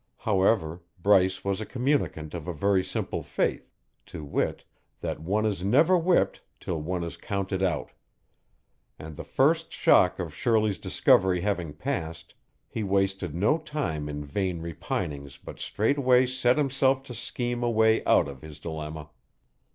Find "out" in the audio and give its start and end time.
7.61-7.91, 18.05-18.27